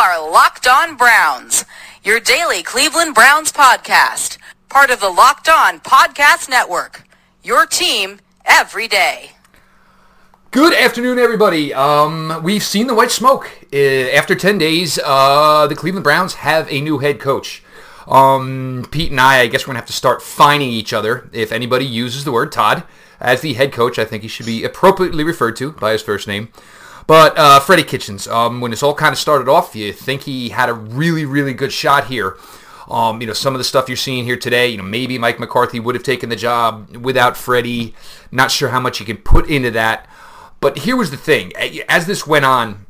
[0.00, 1.66] are Locked On Browns,
[2.02, 4.38] your daily Cleveland Browns podcast,
[4.70, 7.06] part of the Locked On Podcast Network.
[7.42, 9.32] Your team every day.
[10.52, 11.74] Good afternoon, everybody.
[11.74, 13.50] Um, we've seen the white smoke.
[13.74, 17.62] Uh, after 10 days, uh, the Cleveland Browns have a new head coach.
[18.06, 21.28] Um, Pete and I, I guess we're going to have to start fining each other
[21.34, 22.84] if anybody uses the word Todd
[23.20, 23.98] as the head coach.
[23.98, 26.48] I think he should be appropriately referred to by his first name.
[27.10, 30.50] But uh, Freddie Kitchens, um, when this all kind of started off, you think he
[30.50, 32.36] had a really, really good shot here.
[32.88, 35.40] Um, you know, some of the stuff you're seeing here today, you know, maybe Mike
[35.40, 37.96] McCarthy would have taken the job without Freddie.
[38.30, 40.08] Not sure how much you can put into that.
[40.60, 41.52] But here was the thing.
[41.88, 42.86] As this went on,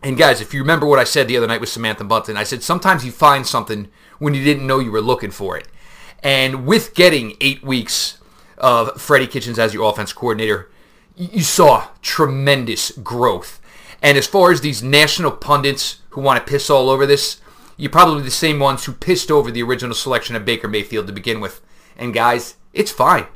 [0.00, 2.44] and guys, if you remember what I said the other night with Samantha Bunton, I
[2.44, 3.88] said sometimes you find something
[4.20, 5.66] when you didn't know you were looking for it.
[6.22, 8.18] And with getting eight weeks
[8.58, 10.70] of Freddie Kitchens as your offense coordinator,
[11.16, 13.60] you saw tremendous growth.
[14.02, 17.40] And as far as these national pundits who want to piss all over this,
[17.76, 21.12] you're probably the same ones who pissed over the original selection of Baker Mayfield to
[21.12, 21.60] begin with.
[21.96, 23.26] And guys, it's fine.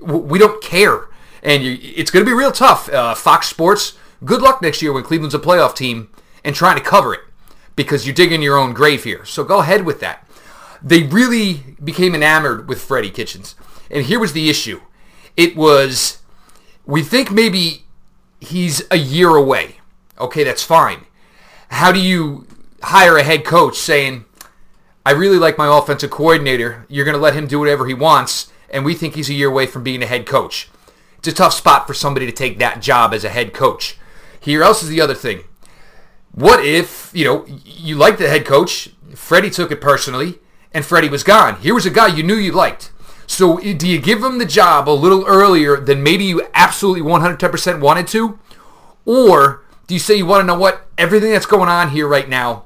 [0.00, 1.08] We don't care.
[1.42, 2.88] And it's going to be real tough.
[2.88, 6.08] Uh, Fox Sports, good luck next year when Cleveland's a playoff team
[6.42, 7.20] and trying to cover it
[7.76, 9.24] because you're digging your own grave here.
[9.24, 10.26] So go ahead with that.
[10.82, 13.54] They really became enamored with Freddie Kitchens.
[13.90, 14.80] And here was the issue.
[15.36, 16.18] It was,
[16.86, 17.84] we think maybe
[18.40, 19.76] he's a year away.
[20.18, 21.06] Okay, that's fine.
[21.68, 22.46] How do you
[22.82, 24.24] hire a head coach saying,
[25.06, 26.86] I really like my offensive coordinator.
[26.88, 29.48] You're going to let him do whatever he wants, and we think he's a year
[29.48, 30.68] away from being a head coach.
[31.18, 33.96] It's a tough spot for somebody to take that job as a head coach.
[34.38, 35.44] Here else is the other thing.
[36.32, 40.38] What if, you know, you like the head coach, Freddie took it personally,
[40.72, 41.60] and Freddie was gone.
[41.60, 42.90] Here was a guy you knew you liked.
[43.26, 47.80] So do you give him the job a little earlier than maybe you absolutely 110%
[47.80, 48.38] wanted to?
[49.04, 50.86] Or do you say you want to know what?
[50.96, 52.64] Everything that's going on here right now,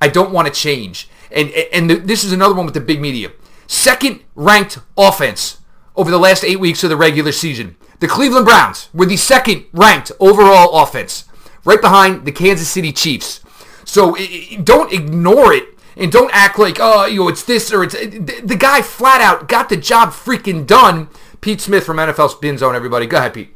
[0.00, 1.08] I don't want to change.
[1.30, 3.32] And, and this is another one with the big media.
[3.66, 5.58] Second ranked offense
[5.94, 7.76] over the last eight weeks of the regular season.
[8.00, 11.24] The Cleveland Browns were the second ranked overall offense,
[11.64, 13.40] right behind the Kansas City Chiefs.
[13.84, 14.16] So
[14.62, 18.56] don't ignore it and don't act like oh you know it's this or it's the
[18.58, 21.08] guy flat out got the job freaking done.
[21.40, 22.74] Pete Smith from NFL Spin Zone.
[22.74, 23.54] Everybody, go ahead, Pete.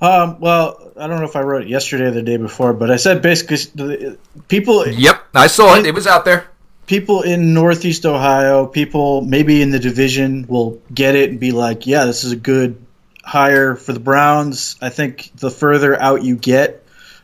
[0.00, 2.90] Um, well, I don't know if I wrote it yesterday or the day before, but
[2.90, 4.16] I said basically
[4.48, 4.86] people.
[4.86, 5.86] Yep, I saw it.
[5.86, 6.48] It was out there.
[6.86, 11.86] People in Northeast Ohio, people maybe in the division will get it and be like,
[11.86, 12.84] "Yeah, this is a good
[13.22, 16.81] hire for the Browns." I think the further out you get,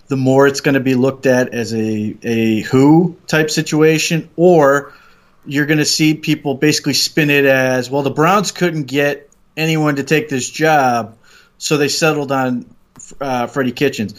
[0.08, 4.92] the more it's going to be looked at as a, a who type situation, or
[5.46, 8.02] you're going to see people basically spin it as well.
[8.02, 11.16] The Browns couldn't get anyone to take this job,
[11.58, 12.66] so they settled on
[13.20, 14.14] uh, Freddie Kitchens.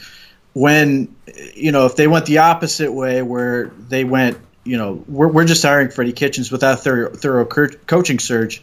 [0.54, 1.16] When
[1.56, 5.46] you know, if they went the opposite way, where they went, you know, we're, we're
[5.46, 8.62] just hiring Freddie Kitchens without thorough, thorough coaching search,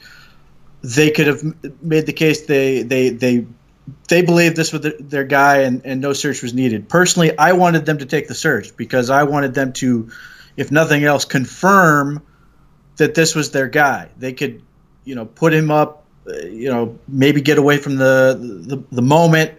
[0.82, 1.42] they could have
[1.82, 3.46] made the case they they they
[4.08, 6.88] they believed this was their guy and, and no search was needed.
[6.88, 10.10] Personally, I wanted them to take the search because I wanted them to,
[10.56, 12.22] if nothing else, confirm
[12.96, 14.08] that this was their guy.
[14.18, 14.62] They could,
[15.04, 18.36] you know, put him up, uh, you know, maybe get away from the,
[18.66, 19.52] the, the moment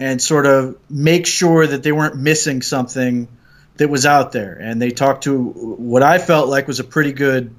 [0.00, 3.28] and sort of make sure that they weren't missing something
[3.76, 4.54] that was out there.
[4.54, 7.54] And they talked to what I felt like was a pretty good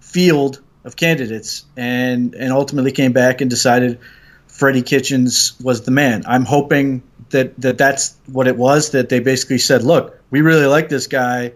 [0.00, 3.98] field of candidates and and ultimately came back and decided–
[4.52, 6.22] Freddie Kitchens was the man.
[6.26, 10.66] I'm hoping that, that that's what it was, that they basically said, look, we really
[10.66, 11.52] like this guy.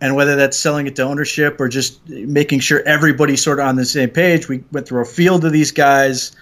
[0.00, 3.74] And whether that's selling it to ownership or just making sure everybody's sort of on
[3.74, 6.36] the same page, we went through a field of these guys.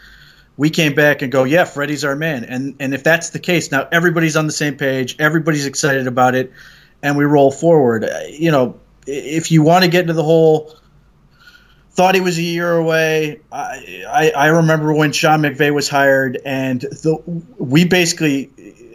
[0.59, 2.45] We came back and go, yeah, Freddie's our man.
[2.45, 6.35] And and if that's the case, now everybody's on the same page, everybody's excited about
[6.35, 6.53] it,
[7.03, 8.05] and we roll forward.
[8.29, 10.77] You know, if you want to get into the whole
[11.95, 13.41] thought he was a year away.
[13.53, 17.23] I, I, I remember when Sean McVay was hired, and the,
[17.57, 18.51] we basically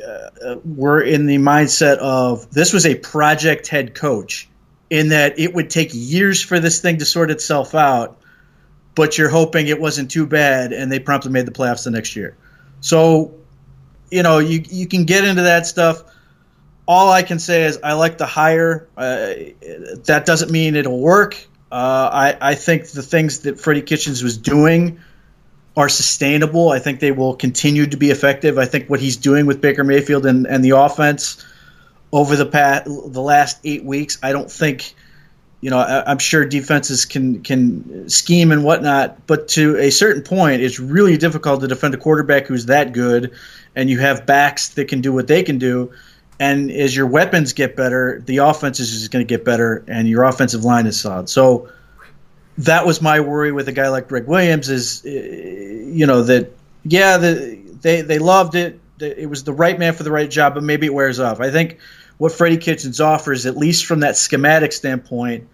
[0.06, 4.50] uh, were in the mindset of this was a project head coach,
[4.90, 8.19] in that it would take years for this thing to sort itself out,
[8.96, 12.16] but you're hoping it wasn't too bad, and they promptly made the playoffs the next
[12.16, 12.36] year.
[12.81, 13.34] So,
[14.12, 16.04] you know, you you can get into that stuff.
[16.86, 18.90] All I can say is I like the hire.
[18.98, 19.34] Uh,
[20.06, 24.38] that doesn't mean it'll work uh, I, I think the things that Freddie Kitchens was
[24.38, 25.00] doing
[25.77, 26.69] are sustainable.
[26.69, 28.57] I think they will continue to be effective.
[28.57, 31.45] I think what he's doing with Baker Mayfield and, and the offense
[32.12, 34.95] over the past the last eight weeks, I don't think
[35.62, 40.24] you know I, am sure defenses can can scheme and whatnot, but to a certain
[40.24, 43.31] point, it's really difficult to defend a quarterback who's that good,
[43.75, 45.92] and you have backs that can do what they can do.
[46.39, 50.07] And as your weapons get better, the offense is just going to get better, and
[50.07, 51.27] your offensive line is solid.
[51.27, 51.69] So
[52.59, 56.51] that was my worry with a guy like Gregg Williams is, uh, you know, that
[56.83, 58.80] yeah, the, they they loved it.
[59.00, 61.39] It was the right man for the right job, but maybe it wears off.
[61.39, 61.77] I think
[62.18, 65.47] what Freddie Kitchens offers, at least from that schematic standpoint,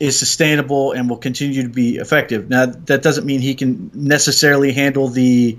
[0.00, 2.48] is sustainable and will continue to be effective.
[2.48, 5.58] Now, that doesn't mean he can necessarily handle the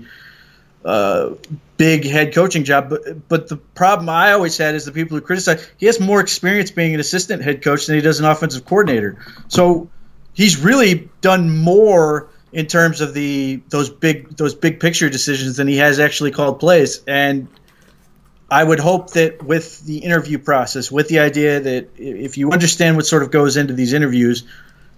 [0.86, 1.34] uh,
[1.76, 5.20] big head coaching job, but but the problem I always had is the people who
[5.20, 8.64] criticize he has more experience being an assistant head coach than he does an offensive
[8.64, 9.18] coordinator.
[9.48, 9.90] So
[10.32, 15.66] he's really done more in terms of the those big those big picture decisions than
[15.66, 17.02] he has actually called plays.
[17.06, 17.48] And
[18.48, 22.94] I would hope that with the interview process, with the idea that if you understand
[22.94, 24.44] what sort of goes into these interviews,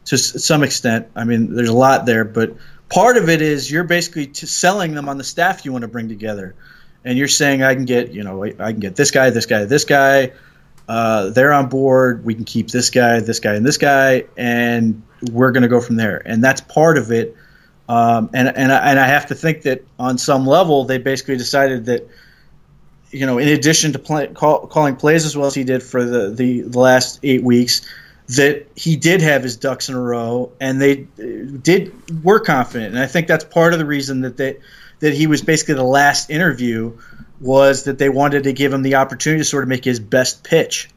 [0.05, 2.57] to some extent, I mean, there's a lot there, but
[2.89, 6.09] part of it is you're basically selling them on the staff you want to bring
[6.09, 6.55] together,
[7.05, 9.65] and you're saying I can get you know I can get this guy, this guy,
[9.65, 10.33] this guy.
[10.89, 12.25] Uh, they're on board.
[12.25, 15.83] We can keep this guy, this guy, and this guy, and we're going to go
[15.83, 16.23] from there.
[16.25, 17.37] And that's part of it.
[17.91, 21.37] Um, and and I, and I have to think that on some level they basically
[21.37, 22.09] decided that
[23.11, 26.05] you know, in addition to play, call, calling plays as well as he did for
[26.05, 27.81] the, the, the, last eight weeks,
[28.29, 32.95] that he did have his ducks in a row, and they did were confident.
[32.95, 34.59] And I think that's part of the reason that they
[35.01, 36.99] that he was basically the last interview
[37.41, 40.43] was that they wanted to give him the opportunity to sort of make his best
[40.45, 40.91] pitch.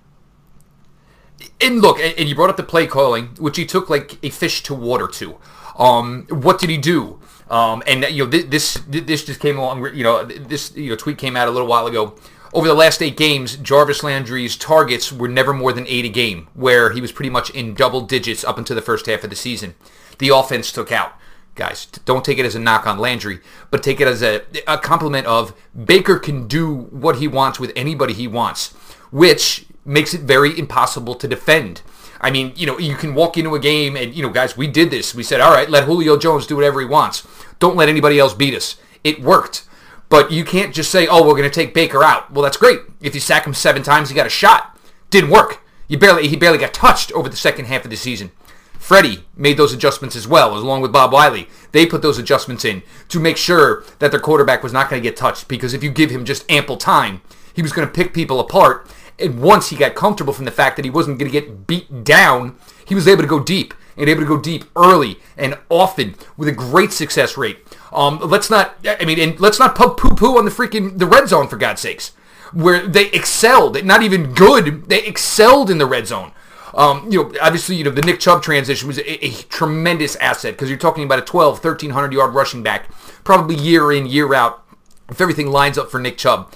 [1.59, 4.63] And look, and you brought up the play calling, which he took like a fish
[4.63, 5.37] to water to.
[5.77, 7.19] Um, what did he do?
[7.49, 9.95] Um, and you know this this just came along.
[9.95, 12.15] You know this you know tweet came out a little while ago.
[12.53, 16.49] Over the last eight games, Jarvis Landry's targets were never more than eight a game,
[16.53, 19.37] where he was pretty much in double digits up until the first half of the
[19.37, 19.75] season.
[20.19, 21.13] The offense took out.
[21.55, 23.39] Guys, don't take it as a knock on Landry,
[23.69, 25.53] but take it as a, a compliment of
[25.85, 28.73] Baker can do what he wants with anybody he wants,
[29.11, 31.81] which makes it very impossible to defend.
[32.19, 34.67] I mean, you know, you can walk into a game and, you know, guys, we
[34.67, 35.15] did this.
[35.15, 37.27] We said, all right, let Julio Jones do whatever he wants.
[37.59, 38.75] Don't let anybody else beat us.
[39.03, 39.67] It worked.
[40.11, 42.31] But you can't just say, oh, we're going to take Baker out.
[42.33, 42.81] Well, that's great.
[42.99, 44.77] If you sack him seven times, he got a shot.
[45.09, 45.63] Didn't work.
[45.87, 48.31] You barely He barely got touched over the second half of the season.
[48.77, 51.47] Freddie made those adjustments as well, along with Bob Wylie.
[51.71, 55.07] They put those adjustments in to make sure that their quarterback was not going to
[55.07, 57.21] get touched because if you give him just ample time,
[57.53, 58.87] he was going to pick people apart
[59.21, 62.03] and once he got comfortable from the fact that he wasn't going to get beat
[62.03, 66.15] down, he was able to go deep and able to go deep early and often
[66.37, 67.59] with a great success rate.
[67.93, 71.27] Um, let's not, I mean, and let's not poo poo on the freaking the red
[71.27, 72.09] zone for God's sakes,
[72.53, 76.31] where they excelled, not even good, they excelled in the red zone.
[76.73, 80.53] Um, you know, obviously, you know, the Nick Chubb transition was a, a tremendous asset
[80.53, 82.89] because you're talking about a 12, 1300 yard rushing back,
[83.23, 84.63] probably year in, year out,
[85.09, 86.53] if everything lines up for Nick Chubb.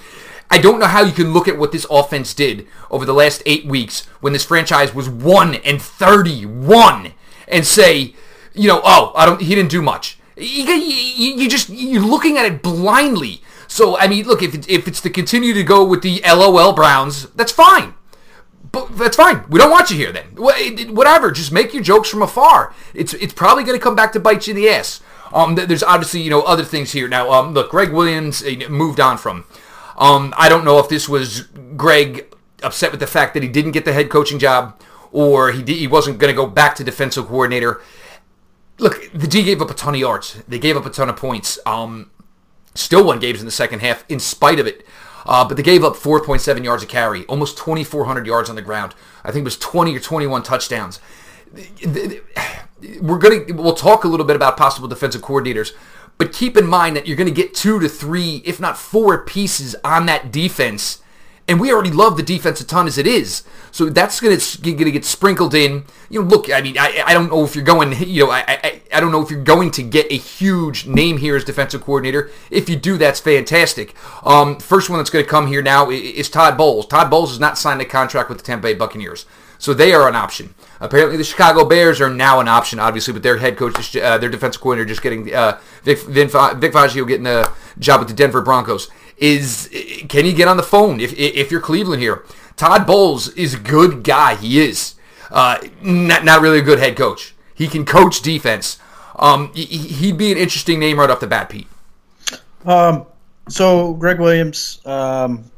[0.50, 3.42] I don't know how you can look at what this offense did over the last
[3.46, 7.12] eight weeks when this franchise was one and thirty-one
[7.48, 8.14] and say,
[8.54, 10.18] you know, oh, I don't, he didn't do much.
[10.36, 13.42] You, you, you just you're looking at it blindly.
[13.66, 16.72] So I mean, look, if it's, if it's to continue to go with the LOL
[16.72, 17.94] Browns, that's fine.
[18.72, 19.44] But that's fine.
[19.48, 20.26] We don't want you here then.
[20.34, 21.30] Whatever.
[21.30, 22.74] Just make your jokes from afar.
[22.92, 25.00] It's it's probably going to come back to bite you in the ass.
[25.32, 27.08] Um, there's obviously you know other things here.
[27.08, 29.44] Now, um, look, Gregg Williams moved on from.
[29.96, 31.42] Um, I don't know if this was
[31.76, 32.26] Gregg
[32.62, 34.78] upset with the fact that he didn't get the head coaching job
[35.12, 37.80] or he, he wasn't going to go back to defensive coordinator.
[38.78, 40.42] Look, the D gave up a ton of yards.
[40.46, 41.58] They gave up a ton of points.
[41.64, 42.10] Um,
[42.74, 44.86] still won games in the second half in spite of it.
[45.24, 48.94] Uh, but they gave up 4.7 yards a carry, almost 2,400 yards on the ground.
[49.24, 51.00] I think it was 20 or 21 touchdowns.
[53.00, 55.72] We're gonna we'll talk a little bit about possible defensive coordinators,
[56.18, 59.24] but keep in mind that you're going to get two to three, if not four
[59.24, 61.02] pieces on that defense.
[61.48, 63.44] And we already love the defense a ton as it is.
[63.70, 65.84] So that's going to get sprinkled in.
[66.10, 68.44] You know, look, I mean, I, I don't know if you're going, you know, I,
[68.48, 71.82] I, I don't know if you're going to get a huge name here as defensive
[71.82, 72.30] coordinator.
[72.50, 73.94] If you do, that's fantastic.
[74.24, 76.86] Um, first one that's going to come here now is Todd Bowles.
[76.86, 79.24] Todd Bowles has not signed a contract with the Tampa Bay Buccaneers.
[79.58, 80.54] So they are an option.
[80.80, 84.28] Apparently, the Chicago Bears are now an option, obviously, but their head coach, uh, their
[84.28, 88.42] defensive coordinator, just getting uh, Vic, Vic, Vic Fangio getting a job with the Denver
[88.42, 88.90] Broncos.
[89.16, 89.70] Is
[90.08, 92.24] can you get on the phone if if you're Cleveland here?
[92.56, 94.34] Todd Bowles is a good guy.
[94.34, 94.94] He is
[95.30, 97.34] uh, not not really a good head coach.
[97.54, 98.78] He can coach defense.
[99.18, 101.66] Um, he'd be an interesting name right off the bat, Pete.
[102.66, 103.06] Um,
[103.48, 105.50] so Gregg Williams, um,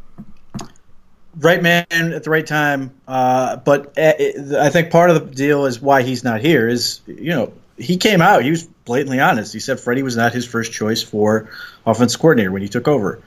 [1.38, 2.92] right man at the right time.
[3.06, 7.00] Uh, but eh, I think part of the deal is why he's not here is
[7.06, 9.52] you know he came out he was blatantly honest.
[9.52, 11.50] He said Freddie was not his first choice for
[11.86, 13.22] offense coordinator when he took over.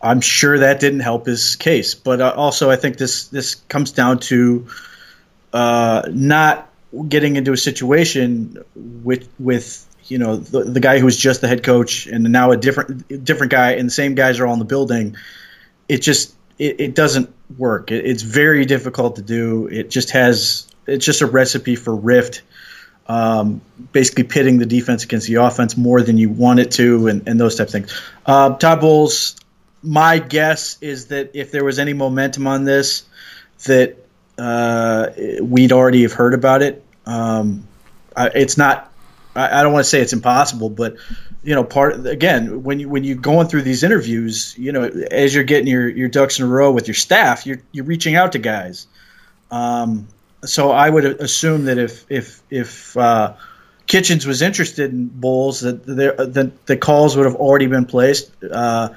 [0.00, 1.94] I'm sure that didn't help his case.
[1.94, 4.68] But uh, also, I think this this comes down to
[5.52, 6.70] uh, not
[7.08, 11.48] getting into a situation with with you know the, the guy who was just the
[11.48, 14.58] head coach and now a different different guy and the same guys are all in
[14.58, 15.16] the building.
[15.88, 17.90] It just it, it doesn't work.
[17.90, 19.66] It, it's very difficult to do.
[19.68, 22.42] It just has it's just a recipe for rift.
[23.08, 23.60] Um,
[23.92, 27.38] basically pitting the defense against the offense more than you want it to, and, and
[27.38, 28.02] those type of things.
[28.24, 29.36] Uh, Todd Bowles,
[29.80, 33.04] my guess is that if there was any momentum on this,
[33.66, 33.96] that
[34.38, 35.10] uh,
[35.40, 36.84] we'd already have heard about it.
[37.06, 37.68] Um,
[38.16, 38.92] I, it's not.
[39.36, 40.96] I, I don't want to say it's impossible, but
[41.46, 45.32] you know, part again when you when you're going through these interviews, you know, as
[45.32, 48.32] you're getting your, your ducks in a row with your staff, you're you're reaching out
[48.32, 48.88] to guys.
[49.52, 50.08] Um,
[50.44, 53.34] so I would assume that if if if uh,
[53.86, 58.32] Kitchens was interested in Bowles, that the, the, the calls would have already been placed,
[58.42, 58.88] uh,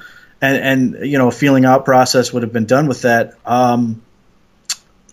[0.41, 3.35] and and you know, a feeling out process would have been done with that.
[3.45, 4.01] Um,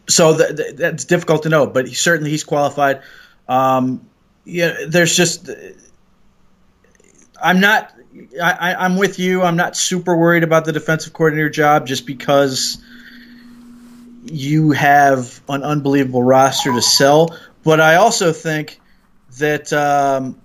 [0.09, 3.03] so th- th- that's difficult to know, but he, certainly he's qualified.
[3.47, 4.09] Um,
[4.47, 5.51] yeah, there's just
[7.43, 7.93] I'm not.
[8.43, 9.43] I, I'm with you.
[9.43, 12.83] I'm not super worried about the defensive coordinator job just because
[14.25, 17.37] you have an unbelievable roster to sell.
[17.63, 18.81] But I also think
[19.39, 20.41] that um,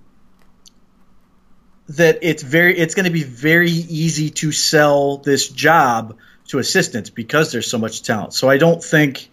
[1.88, 6.18] that it's very it's going to be very easy to sell this job
[6.48, 8.34] to assistants because there's so much talent.
[8.34, 9.30] So I don't think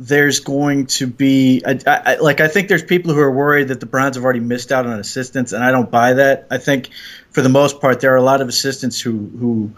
[0.00, 3.80] there's going to be I, I, like I think there's people who are worried that
[3.80, 6.46] the Browns have already missed out on assistants, and I don't buy that.
[6.52, 6.90] I think
[7.30, 9.72] for the most part there are a lot of assistants who who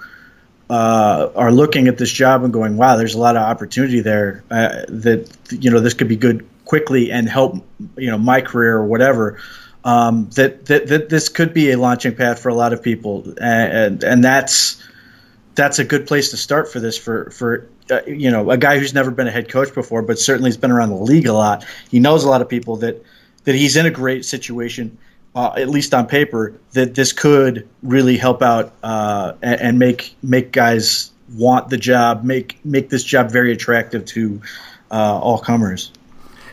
[0.68, 4.44] uh, are looking at this job and going, "Wow, there's a lot of opportunity there.
[4.50, 7.56] Uh, that you know this could be good quickly and help
[7.96, 9.40] you know my career or whatever."
[9.82, 13.24] Um, that, that that this could be a launching pad for a lot of people,
[13.40, 14.86] and and, and that's
[15.54, 18.78] that's a good place to start for this for for uh, you know, a guy
[18.78, 21.32] who's never been a head coach before, but certainly has been around the league a
[21.32, 21.64] lot.
[21.90, 23.02] He knows a lot of people that
[23.44, 24.96] that he's in a great situation,
[25.34, 30.14] uh, at least on paper, that this could really help out uh, and, and, make
[30.22, 34.40] make guys want the job, make make this job very attractive to
[34.90, 35.92] uh, all comers.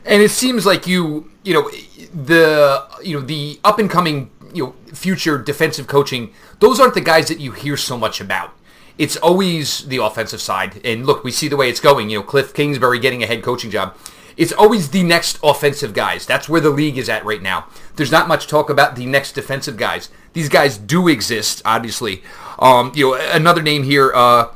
[0.06, 1.70] And it seems like you, you know,
[2.14, 6.34] the you know the up and coming you know future defensive coaching.
[6.60, 8.57] Those aren't the guys that you hear so much about
[8.98, 10.82] it's always the offensive side.
[10.84, 12.10] And look, we see the way it's going.
[12.10, 13.96] You know, Cliff Kingsbury getting a head coaching job.
[14.36, 16.26] It's always the next offensive guys.
[16.26, 17.68] That's where the league is at right now.
[17.96, 20.10] There's not much talk about the next defensive guys.
[20.34, 22.22] These guys do exist, obviously.
[22.60, 24.12] Um, you know, another name here.
[24.14, 24.50] Uh,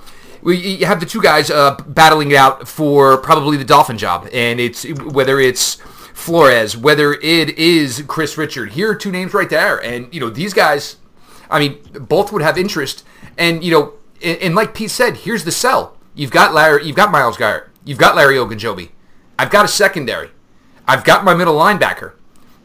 [0.43, 4.27] we you have the two guys uh, battling it out for probably the Dolphin job,
[4.31, 5.75] and it's whether it's
[6.13, 8.71] Flores, whether it is Kris Richard.
[8.71, 10.97] Here are two names right there, and you know these guys.
[11.49, 13.03] I mean, both would have interest,
[13.37, 13.93] and you know
[14.23, 15.97] and like Pete said, here's the sell.
[16.13, 18.89] You've got Larry, you've got Myles Garrett, you've got Larry Ogunjobi.
[19.39, 20.29] I've got a secondary.
[20.87, 22.13] I've got my middle linebacker.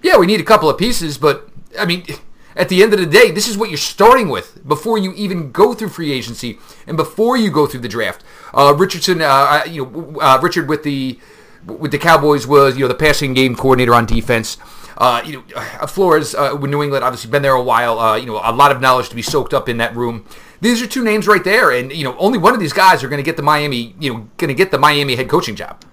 [0.03, 1.49] Yeah, we need a couple of pieces, but
[1.79, 2.05] I mean,
[2.57, 5.53] at the end of the day, this is what you're starting with before you even
[5.53, 8.25] go through free agency and before you go through the draft.
[8.53, 11.19] Uh, Richardson, uh, you know, uh, Richard with the
[11.67, 14.57] with the Cowboys was you know the passing game coordinator on defense.
[14.97, 17.99] Uh, you know, uh, Flores uh, with New England, obviously been there a while.
[17.99, 20.25] Uh, you know, a lot of knowledge to be soaked up in that room.
[20.61, 23.09] These are two names right there, and you know, only one of these guys are
[23.09, 25.85] going to get the Miami, you know, going to get the Miami head coaching job.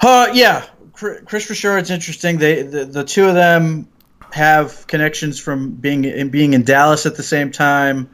[0.00, 2.38] Uh, yeah, Kris Richard's interesting.
[2.38, 3.88] They the, the two of them
[4.32, 8.10] have connections from being in being in Dallas at the same time.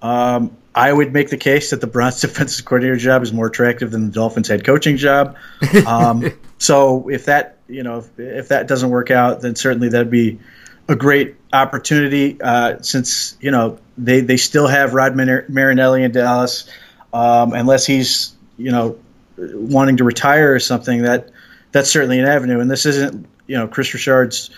[0.00, 3.90] Um, I would make the case that the Browns defensive coordinator job is more attractive
[3.90, 5.36] than the Dolphins head coaching job.
[5.86, 10.10] Um, so if that you know if, if, that doesn't work out, then certainly that'd
[10.10, 10.40] be
[10.88, 12.40] a great opportunity.
[12.40, 16.68] Uh, since you know they they still have Rod Marinelli in Dallas,
[17.12, 18.98] um, unless he's you know
[19.36, 21.02] wanting to retire or something.
[21.02, 21.30] That
[21.72, 22.60] that's certainly an avenue.
[22.60, 24.50] And this isn't you know Kris Richard's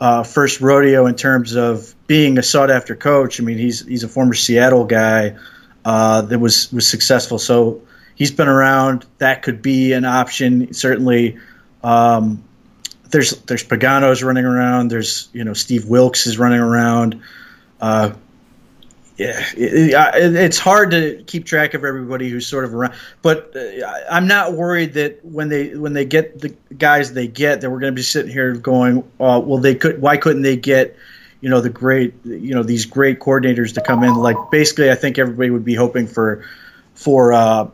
[0.00, 3.40] uh, first rodeo in terms of being a sought after coach.
[3.40, 5.36] I mean, he's he's a former Seattle guy
[5.84, 7.38] uh, that was was successful.
[7.38, 7.82] So
[8.14, 9.04] he's been around.
[9.18, 10.72] That could be an option.
[10.72, 11.38] Certainly,
[11.84, 12.42] um,
[13.10, 14.90] there's there's Pagano's running around.
[14.90, 17.20] There's you know Steve Wilks is running around.
[17.80, 18.12] Uh,
[19.20, 22.94] yeah, it, it, it's hard to keep track of everybody who's sort of around.
[23.20, 27.60] But uh, I'm not worried that when they when they get the guys they get,
[27.60, 30.00] that we're going to be sitting here going, uh, well, they could.
[30.00, 30.96] Why couldn't they get,
[31.42, 34.14] you know, the great, you know, these great coordinators to come in?
[34.14, 36.46] Like basically, I think everybody would be hoping for
[36.94, 37.68] for uh,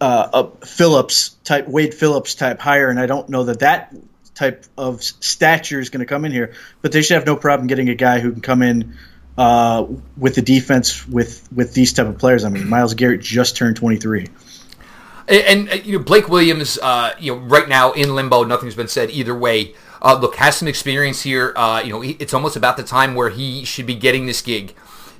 [0.00, 3.94] uh, a Phillips type, Wade Phillips type hire, and I don't know that that
[4.34, 6.54] type of stature is going to come in here.
[6.80, 8.96] But they should have no problem getting a guy who can come in
[9.38, 12.44] uh, with the defense with with these type of players.
[12.44, 14.26] I mean, Myles Garrett just turned 23.
[15.28, 18.42] And, and uh, you know Blake Williams, uh, you know, right now in limbo.
[18.42, 19.74] Nothing's been said either way.
[20.02, 21.52] Uh, look, has some experience here.
[21.56, 24.74] Uh, you know, it's almost about the time where he should be getting this gig.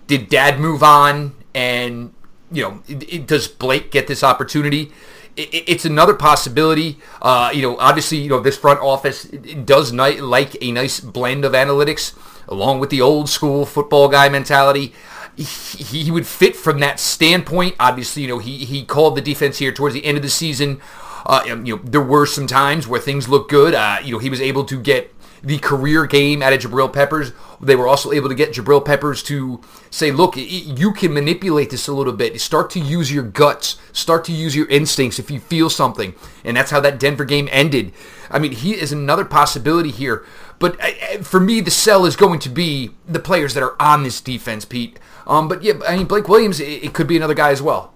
[0.09, 1.35] Did Dad move on?
[1.55, 2.13] And
[2.51, 4.93] you know, it, it, does Blake get this opportunity?
[5.39, 6.99] it's another possibility.
[7.23, 11.45] Uh, you know, obviously, you know this front office does ni- like a nice blend
[11.45, 12.13] of analytics,
[12.49, 14.93] along with the old school football guy mentality.
[15.37, 17.76] He, he would fit from that standpoint.
[17.78, 20.81] Obviously, you know he he called the defense here towards the end of the season.
[21.26, 23.75] Uh, you know, there were some times where things looked good.
[23.75, 27.33] Uh, you know, he was able to get the career game out of Jabril Peppers.
[27.61, 31.88] They were also able to get Jabril Peppers to say, look, you can manipulate this
[31.88, 32.40] a little bit.
[32.40, 33.78] Start to use your guts.
[33.93, 36.14] Start to use your instincts if you feel something.
[36.45, 37.93] And that's how that Denver game ended.
[38.31, 40.25] I mean, he is another possibility here.
[40.59, 40.81] But
[41.23, 44.65] for me, the sell is going to be the players that are on this defense,
[44.65, 44.99] Pete.
[45.27, 47.93] Um, but yeah, I mean, Blake Williams, it, could be another guy as well.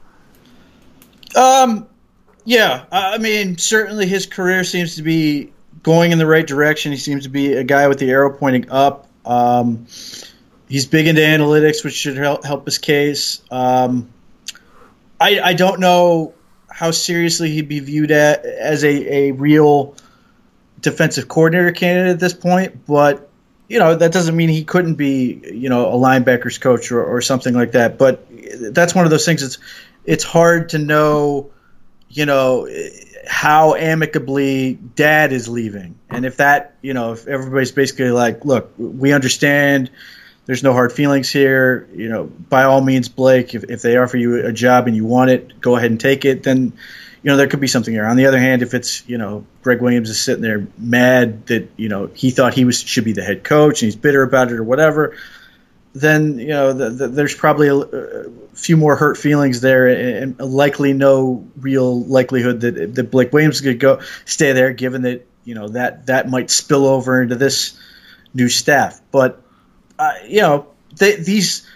[1.34, 1.88] Um,
[2.44, 5.52] yeah, I mean, certainly his career seems to be
[5.82, 6.92] going in the right direction.
[6.92, 9.08] He seems to be a guy with the arrow pointing up.
[9.24, 9.86] Um,
[10.68, 13.42] he's big into analytics, which should help, help his case.
[13.50, 14.12] Um,
[15.20, 16.34] I, I don't know
[16.70, 19.94] how seriously he'd be viewed at, as a, a real
[20.82, 23.30] defensive coordinator candidate at this point, but
[23.68, 27.22] you know that doesn't mean he couldn't be you know a linebackers coach or, or
[27.22, 27.96] something like that.
[27.96, 28.26] But
[28.72, 29.42] that's one of those things.
[29.42, 29.58] It's
[30.04, 31.50] it's hard to know,
[32.08, 32.68] you know
[33.26, 35.98] how amicably dad is leaving.
[36.10, 39.90] And if that, you know, if everybody's basically like, look, we understand
[40.44, 44.16] there's no hard feelings here, you know, by all means, Blake, if, if they offer
[44.16, 46.72] you a job and you want it, go ahead and take it, then,
[47.22, 48.06] you know, there could be something there.
[48.06, 51.70] On the other hand, if it's, you know, Gregg Williams is sitting there mad that,
[51.76, 54.50] you know, he thought he was should be the head coach and he's bitter about
[54.50, 55.14] it or whatever,
[55.94, 60.38] then you know the, the, there's probably a, a, few more hurt feelings there, and,
[60.38, 65.54] likely no real likelihood that that Blake Williams could go stay there, given that you
[65.54, 67.78] know that that might spill over into this
[68.32, 69.00] new staff.
[69.10, 69.42] But
[69.98, 71.66] uh, you know they, these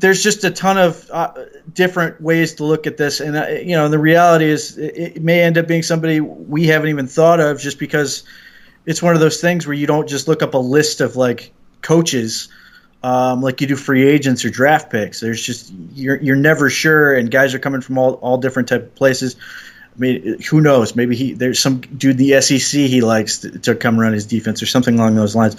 [0.00, 1.32] there's just a ton of uh,
[1.72, 5.22] different ways to look at this, and uh, you know the reality is it, it
[5.22, 8.24] may end up being somebody we haven't even thought of, just because
[8.84, 11.52] it's one of those things where you don't just look up a list of like
[11.82, 12.48] coaches
[13.02, 15.20] um, like you do free agents or draft picks.
[15.20, 18.82] There's just you're you're never sure, and guys are coming from all, all different type
[18.82, 19.36] of places.
[19.94, 20.96] I mean, who knows?
[20.96, 24.62] Maybe he there's some dude the SEC he likes to, to come run his defense
[24.62, 25.56] or something along those lines.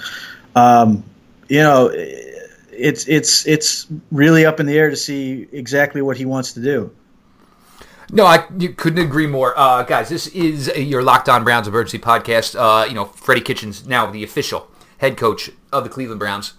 [0.56, 1.04] Um,
[1.48, 1.90] you know,
[2.78, 6.62] it's it's it's really up in the air to see exactly what he wants to
[6.62, 6.92] do.
[8.10, 10.08] No, I couldn't agree more, uh, guys.
[10.08, 12.56] This is your Locked On Browns emergency podcast.
[12.58, 16.54] Uh, you know, Freddie Kitchens now the official head coach of the Cleveland Browns.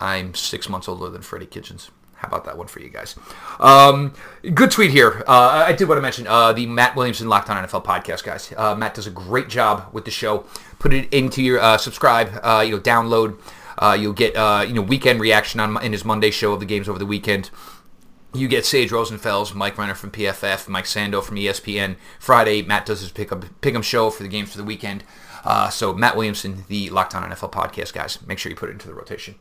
[0.00, 1.90] I'm six months older than Freddie Kitchens.
[2.16, 3.14] How about that one for you guys?
[3.60, 4.14] Um,
[4.54, 5.22] good tweet here.
[5.26, 8.52] Uh, I did want to mention uh, the Matt Williamson Locked On NFL podcast, guys.
[8.56, 10.46] Uh, Matt does a great job with the show.
[10.78, 12.30] Put it into your uh, subscribe.
[12.42, 13.38] Uh, you know, download.
[13.78, 14.34] Uh, you'll get
[14.68, 17.50] you know weekend reaction on in his Monday show of the games over the weekend.
[18.34, 21.96] You get Sage Rosenfels, Mike Renner from PFF, Mike Sando from ESPN.
[22.18, 25.04] Friday, Matt does his pick up pick 'em show for the games for the weekend.
[25.70, 28.18] so Matt Williamson, the Locked On NFL podcast, guys.
[28.26, 29.36] Make sure you put it into the rotation.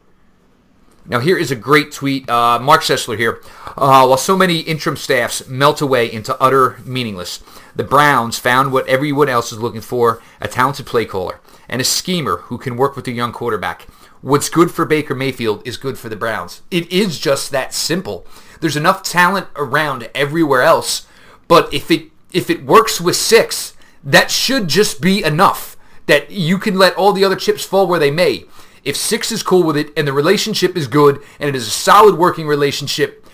[1.07, 2.27] Now, here is a great tweet.
[2.27, 3.39] Uh, Marc Sessler here.
[3.77, 7.43] Uh, while so many interim staffs melt away into utter meaningless,
[7.75, 11.83] the Browns found what everyone else is looking for a talented play caller and a
[11.83, 13.85] schemer who can work with a young quarterback.
[14.25, 16.63] What's good for Baker Mayfield is good for the Browns.
[16.71, 18.25] It is just that simple.
[18.59, 21.05] There's enough talent around everywhere else,
[21.47, 25.77] but if it if it works with six, that should just be enough.
[26.07, 28.45] That you can let all the other chips fall where they may.
[28.83, 31.69] If Six is cool with it and the relationship is good and it is a
[31.69, 33.27] solid working relationship,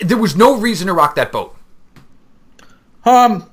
[0.00, 1.56] there was no reason to rock that boat.
[3.04, 3.50] Um,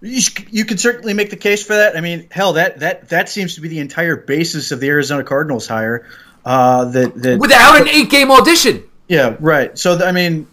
[0.00, 1.96] you, you could certainly make the case for that.
[1.96, 5.24] I mean, hell, that that that seems to be the entire basis of the Arizona
[5.24, 6.06] Cardinals hire.
[6.44, 8.84] Uh, that, that without an eight game audition.
[9.08, 9.76] Yeah, right.
[9.78, 10.46] So I mean,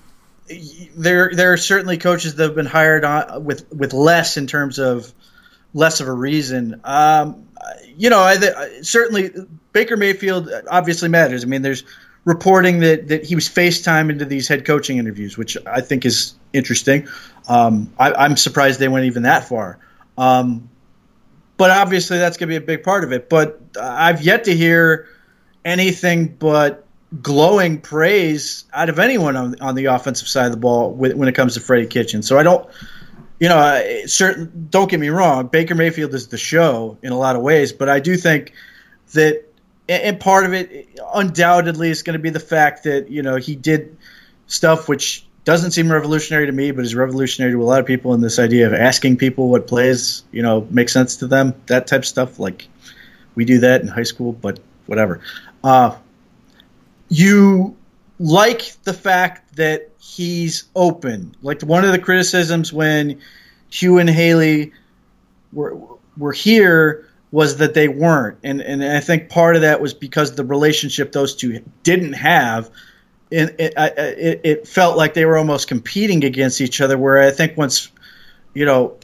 [0.95, 4.79] there there are certainly coaches that have been hired on with with less in terms
[4.79, 5.13] of
[5.73, 6.81] less of a reason.
[6.83, 7.47] Um,
[7.95, 9.31] you know, I, certainly
[9.71, 11.43] Baker Mayfield obviously matters.
[11.43, 11.83] I mean, there's
[12.25, 16.35] reporting that, that he was FaceTime into these head coaching interviews, which I think is
[16.53, 17.07] interesting.
[17.47, 19.79] Um, I, am surprised they went even that far.
[20.17, 20.69] Um,
[21.57, 23.29] but obviously, that's going to be a big part of it.
[23.29, 25.07] But I've yet to hear
[25.63, 26.85] anything but
[27.21, 31.35] glowing praise out of anyone on, on the offensive side of the ball when it
[31.35, 32.23] comes to Freddie Kitchen.
[32.23, 32.67] So I don't
[33.39, 34.67] you know, certain.
[34.69, 35.47] Don't get me wrong.
[35.47, 38.53] Baker Mayfield is the show in a lot of ways, but I do think
[39.11, 39.43] that
[39.89, 43.55] and part of it undoubtedly is going to be the fact that you know he
[43.55, 43.97] did
[44.47, 48.13] stuff which doesn't seem revolutionary to me, but is revolutionary to a lot of people
[48.13, 51.87] in this idea of asking people what plays, you know, make sense to them, that
[51.87, 52.39] type of stuff.
[52.39, 52.67] Like
[53.35, 55.19] we do that in high school, but whatever.
[55.63, 55.95] Uh,
[57.09, 57.75] you
[58.19, 61.35] like the fact that he's open.
[61.41, 63.19] Like one of the criticisms when
[63.69, 64.71] Hue and Haley
[65.51, 65.77] were
[66.17, 70.35] were here was that they weren't, and and I think part of that was because
[70.35, 72.69] the relationship those two didn't have
[73.33, 76.97] it, it, it, felt like they were almost competing against each other.
[76.97, 77.89] Where I think once,
[78.53, 78.97] you know,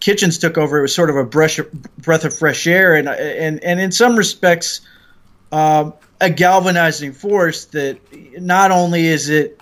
[0.00, 1.60] Kitchens took over, it was sort of a breath,
[1.98, 4.80] breath of fresh air, and and and in some respects,
[5.52, 7.66] um, a galvanizing force.
[7.66, 7.98] That
[8.40, 9.60] not only is it,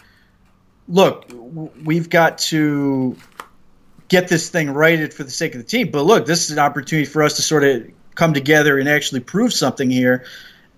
[0.87, 1.27] look,
[1.85, 3.17] we've got to
[4.07, 6.59] get this thing righted for the sake of the team, but look, this is an
[6.61, 10.25] opportunity for us to sort of come together and actually prove something here,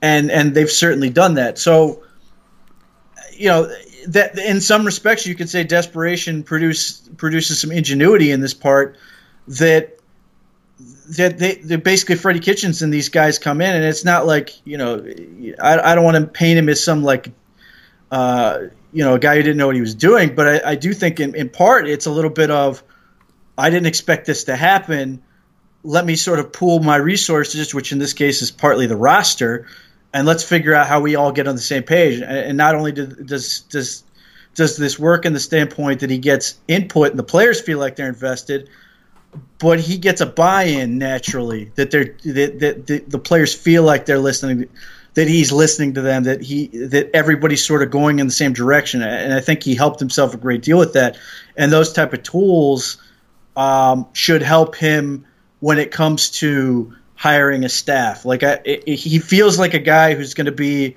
[0.00, 1.58] and and they've certainly done that.
[1.58, 2.04] So
[3.36, 3.70] you know
[4.08, 8.96] that in some respects you could say desperation produce produces some ingenuity in this part
[9.48, 9.98] that
[11.08, 14.50] that they they basically Freddie Kitchens and these guys come in and it's not like
[14.66, 15.04] you know
[15.60, 17.32] I, I don't want to paint him as some like
[18.10, 18.60] uh,
[18.92, 20.92] you know a guy who didn't know what he was doing but I, I do
[20.92, 22.82] think in, in part it's a little bit of
[23.56, 25.22] I didn't expect this to happen.
[25.84, 29.66] Let me sort of pool my resources which in this case is partly the roster
[30.14, 32.22] and let's figure out how we all get on the same page.
[32.22, 34.04] And not only does does
[34.54, 37.96] does this work in the standpoint that he gets input and the players feel like
[37.96, 38.70] they're invested,
[39.58, 44.06] but he gets a buy-in naturally that they're that, that, that the players feel like
[44.06, 44.68] they're listening
[45.14, 48.52] that he's listening to them that he that everybody's sort of going in the same
[48.52, 51.16] direction and i think he helped himself a great deal with that
[51.56, 52.98] and those type of tools
[53.56, 55.24] um, should help him
[55.60, 58.24] when it comes to hiring a staff.
[58.24, 60.96] Like I, it, he feels like a guy who's going to be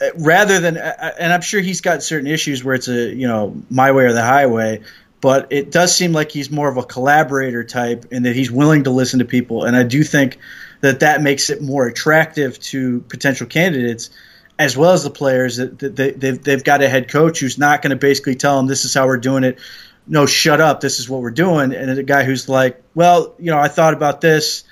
[0.00, 3.14] uh, rather than, uh, uh, and I'm sure he's got certain issues where it's a
[3.14, 4.82] you know my way or the highway.
[5.20, 8.84] But it does seem like he's more of a collaborator type, and that he's willing
[8.84, 9.64] to listen to people.
[9.64, 10.38] And I do think
[10.80, 14.10] that that makes it more attractive to potential candidates
[14.58, 17.80] as well as the players that, they, they've, they've got a head coach who's not
[17.80, 19.58] going to basically tell them this is how we're doing it
[20.06, 23.50] no shut up this is what we're doing and a guy who's like well you
[23.50, 24.64] know i thought about this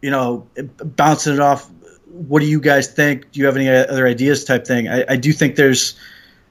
[0.00, 1.68] you know, bouncing it off.
[2.06, 3.32] What do you guys think?
[3.32, 4.44] Do you have any other ideas?
[4.44, 4.88] Type thing.
[4.88, 5.96] I, I do think there's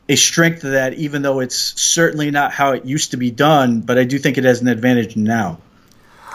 [0.10, 3.82] a strength to that, even though it's certainly not how it used to be done.
[3.82, 5.60] But I do think it has an advantage now.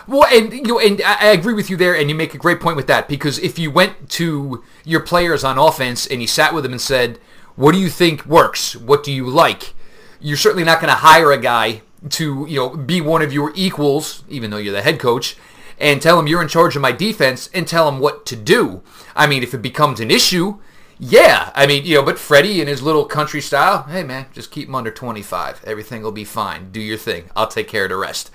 [0.06, 2.60] Well, and you know, and I agree with you there, and you make a great
[2.60, 6.52] point with that because if you went to your players on offense and you sat
[6.52, 7.18] with them and said,
[7.54, 8.74] "What do you think works?
[8.74, 9.74] What do you like?"
[10.20, 13.52] You're certainly not going to hire a guy to you know be one of your
[13.54, 15.36] equals, even though you're the head coach,
[15.82, 18.82] and tell him you're in charge of my defense and tell him what to do.
[19.16, 20.60] I mean, if it becomes an issue,
[20.98, 21.50] yeah.
[21.56, 24.68] I mean, you know, but Freddie in his little country style, hey man, just keep
[24.68, 25.64] him under 25.
[25.64, 26.70] Everything will be fine.
[26.70, 27.24] Do your thing.
[27.34, 28.30] I'll take care of the rest.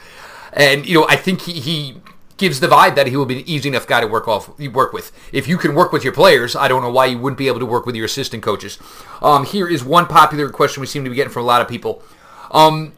[0.52, 2.02] And you know, I think he, he
[2.36, 4.92] gives the vibe that he will be an easy enough guy to work off work
[4.92, 5.14] with.
[5.32, 7.60] If you can work with your players, I don't know why you wouldn't be able
[7.60, 8.78] to work with your assistant coaches.
[9.22, 11.70] Um, here is one popular question we seem to be getting from a lot of
[11.70, 12.04] people.
[12.52, 12.92] Um,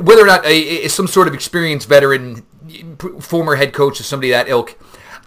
[0.00, 2.44] whether or not a, a, some sort of experienced veteran
[3.20, 4.76] former head coach or somebody that ilk,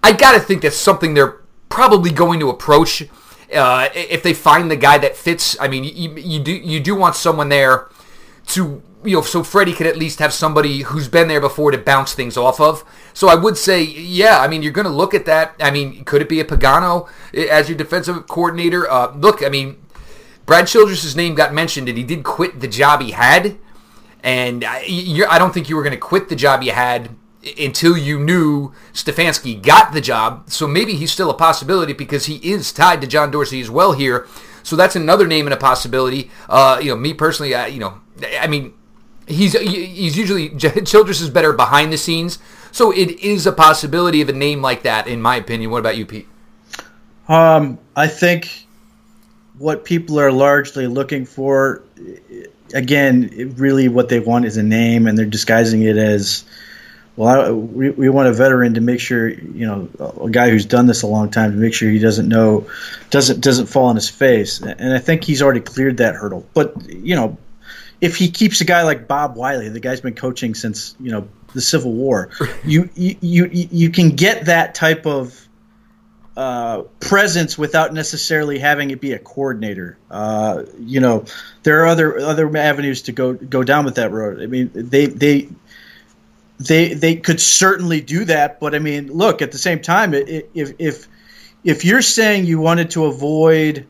[0.01, 3.03] I got to think that's something they're probably going to approach.
[3.53, 6.95] Uh, if they find the guy that fits, I mean, you, you do you do
[6.95, 7.89] want someone there
[8.47, 11.77] to you know, so Freddie could at least have somebody who's been there before to
[11.77, 12.85] bounce things off of.
[13.13, 15.55] So I would say, yeah, I mean, you're going to look at that.
[15.59, 18.89] I mean, could it be a Pagano as your defensive coordinator?
[18.89, 19.83] Uh, look, I mean,
[20.45, 23.57] Brad Childress' name got mentioned, and he did quit the job he had.
[24.21, 24.85] And I,
[25.29, 27.09] I don't think you were going to quit the job you had
[27.59, 30.49] until you knew Stefanski got the job.
[30.49, 33.93] So maybe he's still a possibility because he is tied to John Dorsey as well
[33.93, 34.27] here.
[34.63, 36.31] So that's another name and a possibility.
[36.47, 37.99] Uh, you know, me personally, I, you know,
[38.39, 38.73] I mean,
[39.27, 40.49] he's he's usually
[40.85, 42.39] Childress is better behind the scenes.
[42.71, 45.69] So it is a possibility of a name like that, in my opinion.
[45.69, 46.27] What about you, Pete?
[47.27, 48.65] Um, I think
[49.57, 51.83] what people are largely looking for,
[52.73, 56.45] again, really what they want is a name, and they're disguising it as
[57.15, 59.89] well, I, we, we want a veteran to make sure, you know,
[60.21, 62.67] a guy who's done this a long time to make sure he doesn't know,
[63.11, 64.61] doesn't doesn't fall on his face.
[64.61, 66.45] And I think he's already cleared that hurdle.
[66.53, 67.37] But you know,
[68.01, 71.27] if he keeps a guy like Bob Wylie, the guy's been coaching since you know
[71.53, 72.31] the Civil War,
[72.65, 75.47] you you you, you can get that type of
[76.35, 79.97] uh, presence without necessarily having it be a coordinator.
[80.09, 81.25] Uh, you know,
[81.61, 84.41] there are other other avenues to go go down with that road.
[84.41, 85.49] I mean, they they
[86.67, 88.59] they they could certainly do that.
[88.59, 91.07] But I mean, look at the same time, if if
[91.63, 93.87] if you're saying you wanted to avoid,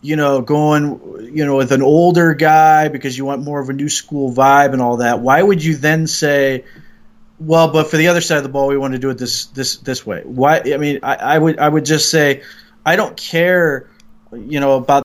[0.00, 3.72] you know, going, you know, with an older guy because you want more of a
[3.72, 6.64] new school vibe and all that, why would you then say,
[7.40, 9.46] well, but for the other side of the ball, we want to do it this
[9.46, 10.22] this this way?
[10.24, 10.60] Why?
[10.60, 12.42] I mean, I, I would I would just say,
[12.86, 13.90] I don't care,
[14.32, 15.02] you know, about